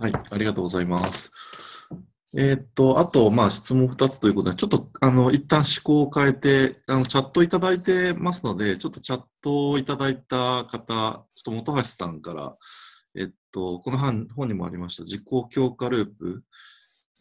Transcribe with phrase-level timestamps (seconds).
[0.00, 1.30] はい、ありがとうございます。
[2.34, 12.56] えー、っと、あと、まあ、質問2つということで、ちょっと、あの、一旦思考を変えて、あの、チャットいただいてますので、ちょっとチャットをいただいた方、ちょっと本橋さんから、
[13.14, 16.44] えっと、この本にもありました、自己強化ループ、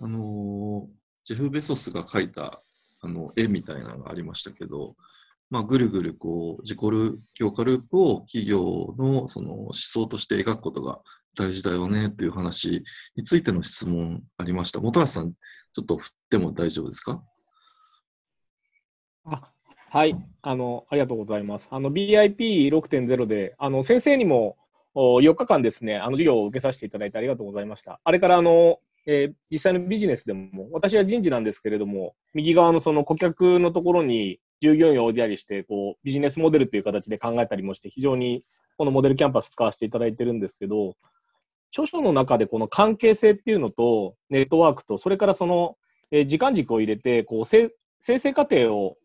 [0.00, 0.86] あの、
[1.24, 2.62] ジェフ・ベソスが描いた、
[3.00, 4.94] あの、絵みたいなのがありましたけど、
[5.50, 6.78] まあ、ぐるぐるこう自己
[7.34, 11.00] 強化ループを企業のその思想として描くことが
[11.36, 12.84] 大事だよねという話
[13.16, 14.80] についての質問ありました。
[14.80, 17.22] 本橋さん、ちょっと振っても大丈夫ですか？
[19.24, 19.52] あ
[19.90, 21.68] はい、あの、ありがとうございます。
[21.70, 24.58] あの、BIP6.0 で、あの、先生にも
[24.94, 27.98] 4日間ですね、あの、授業を受けさせていただいてありがとうございました。
[28.04, 38.44] あれから、あの、えー、実際のビジネスでも、私は人事なんですけれども、右側のその顧客のところに従業員を置いたりして、こう、ビジネスモデルという形で考えたりもして、非常に
[38.76, 40.96] このモデルキャンパス使わせていただいてるんですけど、
[41.72, 45.76] 著書の中でこの関係性っていうのと、ネットワークと、それからその、
[46.10, 48.96] え、時間軸を入れて、こう、生成過程を、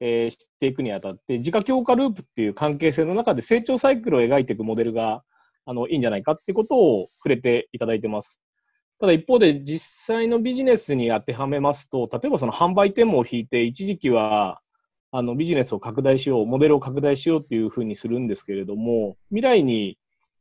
[0.00, 5.22] えー、知っていくにあたって、自家強化ループっていう関係性の中で成長サイクルを描いていくモデルが、
[5.66, 8.40] あの、いいんじゃないかってことを触れていただいてます。
[9.00, 14.60] ただ一方で実際のビジネスに当てはめますと、例えばその販売店舗を引いて、一時期は
[15.10, 19.98] あのビジネスを拡大しよう、モデルを拡大しようっていうふうにするんですけれども、未来に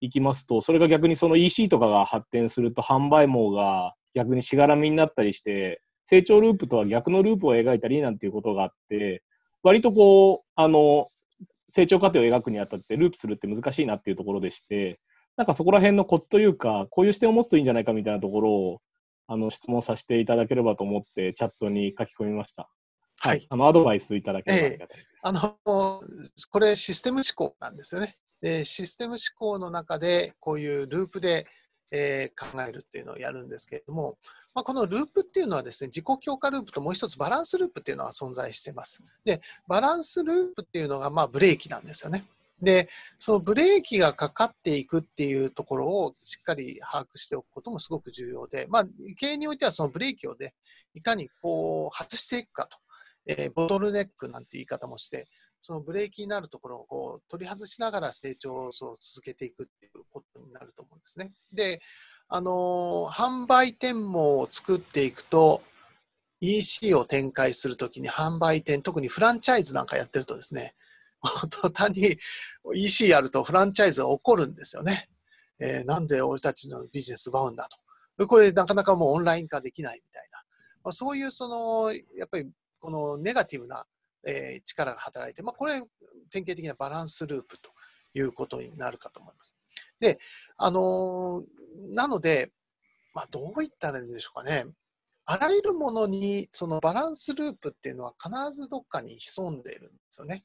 [0.00, 9.22] 行きますと、それが逆にその EC とかが発展すると、販売網が逆にしがらみになったりして、成長ループとは逆のループを描いたりなんていうことがあって、
[9.62, 11.08] 割とこう、あの、
[11.68, 15.00] 成長過程を描くにあたってループするって難しいなっていうところでして、
[15.36, 18.80] なんかそこら辺のコツというか、こういう視点を持つといいんじゃないかみたいなところを、
[19.28, 22.70] あの、質問させていただければと思って、チャットに書き込みました。
[23.20, 23.46] はい。
[23.50, 24.88] あの、アドバイスいただければ、えー、
[25.22, 25.58] あの、
[26.50, 28.16] これシステム思考なんですよね。
[28.40, 31.46] で、システム思考の中で、こういうループで、
[31.90, 34.18] えー、考えるっていうのをやるんですけれども、
[34.54, 39.02] まあ、このループっていうのはですね、自己強化ループともう一つバランスループっていうのは存在しています。
[39.24, 42.24] で、バランスループっていうのが、まあ、ブレーキなんですよね。
[42.60, 42.88] で、
[43.18, 48.84] そのブレーキがかかっていくっていうところをしっかり把握しておくこともすごく重要で、まあ、
[49.16, 50.54] 経営においてはそのブレーキをね、
[50.94, 52.78] いかにこう外していくかと。
[53.28, 55.28] えー、ボトルネックなんて言い方もして、
[55.60, 61.32] そのブレーキになるところをこう取り外しながら成長を続けていくっていうことになると思うんですね。
[61.52, 61.80] で、
[62.28, 65.62] あのー、販売店舗を作っていくと、
[66.40, 70.74] EC を展開するときに販売店、特にフランチャイズなんかやってるとですね、
[71.50, 72.16] 途端に
[72.74, 75.08] EC やるとフランチャイズが起こるんですよね。
[75.58, 77.68] えー、なんで俺たちのビジネス奪うんだ
[78.16, 78.26] と。
[78.26, 80.38] これなかなかもうオンライン化できないみたいな。
[80.84, 82.48] まあ、そういうその、やっぱり
[82.80, 83.86] このネガティブな、
[84.26, 85.80] えー、力が働いて、まあ、これ
[86.30, 87.70] 典型的なバランスループと
[88.14, 89.54] いうことになるかと思います。
[90.00, 90.18] で、
[90.56, 92.52] あのー、なので、
[93.14, 94.66] まあ、どう言ったらいいんでしょうかね。
[95.30, 100.44] あらゆるものにそのバランスループっていうのは必ずどっかに潜んでいるんですよね。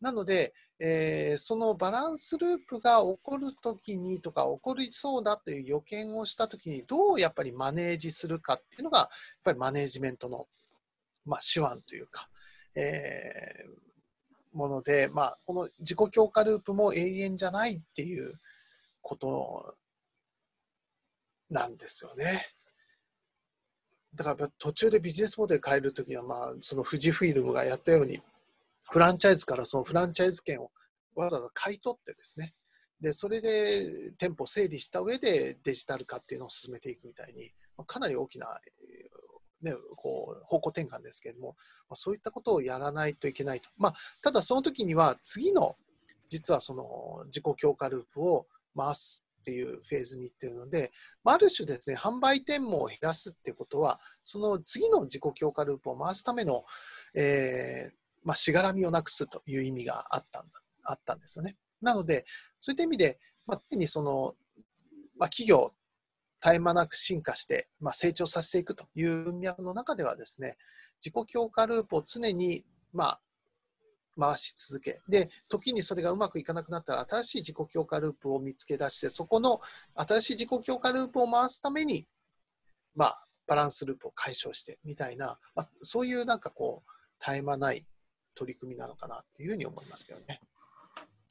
[0.00, 9.08] なので、えー、そのバランスループが起こるときにとか起こりそうだという予見をしたときにどうやっぱりマネージするかっていうのがやっ
[9.44, 10.46] ぱりマネージメントの、
[11.28, 12.28] まあ、手腕というか、
[12.74, 18.34] えー、もので、まあ、この自己強化ループも永遠じゃないっていう
[19.02, 19.74] こと
[21.50, 22.46] なんですよね。
[24.14, 28.20] だから途中でビジネスモデル変えるときは、まあ、その富士フィルムがやったように
[28.90, 30.70] フランチャイズからそのフランチャイズ権を
[31.14, 32.54] わざわざ買い取ってですね、
[33.00, 37.52] で、それで店舗整理した上でデジタル化っていうのを進めていくみたいに、
[37.86, 38.46] かなり大きな、
[39.62, 41.56] ね、こう方向転換ですけれども、
[41.88, 43.68] まあ、そういったことをやらないといけないと。
[43.76, 45.76] まあ、ただその時には次の
[46.28, 48.46] 実はその自己強化ループを
[48.76, 50.92] 回すっていうフェーズに行ってるので、
[51.24, 56.64] まある種ですね、販売店舗を減らすっていうことは、その次の自己強化ループを回すための、
[57.14, 57.92] えー、
[58.24, 61.56] まあ、しがらみをなくすという意味があったんだあったんですよね。
[61.80, 62.24] なので、
[62.58, 64.34] そういった意味で、まあ、にその、
[65.18, 65.72] まあ、企業、
[66.42, 70.56] 絶え間なく進化して、まあ、成長させていくという文脈の中ではですね、
[71.04, 73.20] 自己強化ループを常に、まあ、
[74.18, 79.60] 回し続け、で、時にそれがうまくいかなくなったら、新しい自己強化ループを見つけ出して、そこの
[79.94, 82.06] 新しい自己強化ループを回すために、
[82.94, 86.90] まあ、バランスループを解消してみたいな、まあ、そういうなんかこう、
[87.24, 87.86] 絶え間ない
[88.34, 90.40] 取り組みなのかなっていうふうに思いますけどね。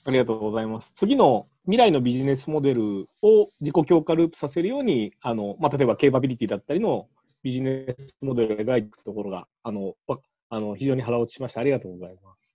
[0.05, 0.93] ありがとうございます。
[0.95, 7.07] 次の未来のビジネスモデルを自己強化ループさせるように、あのまあ、例えばケーパビリティだったりの
[7.43, 9.95] ビジネスモデルを描いていくところが、あの
[10.49, 11.61] あの非常に腹落ちしました。
[11.61, 12.37] ありがとうございます。